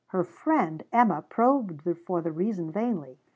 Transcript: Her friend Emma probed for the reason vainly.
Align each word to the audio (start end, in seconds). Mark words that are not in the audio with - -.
Her 0.07 0.23
friend 0.23 0.83
Emma 0.91 1.21
probed 1.21 1.87
for 1.95 2.23
the 2.23 2.31
reason 2.31 2.71
vainly. 2.71 3.19